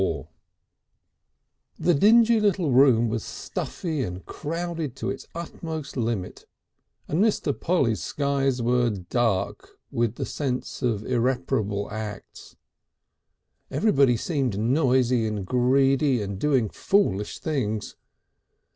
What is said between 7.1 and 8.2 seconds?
Mr. Polly's